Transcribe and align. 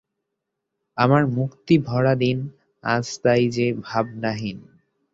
আমার 0.97 1.23
মুক্তিভরা 1.27 2.13
দিন 2.15 2.37
আজ 2.83 3.05
তাই 3.23 3.43
যে 3.49 3.67
ভাবনাহীন। 3.81 4.57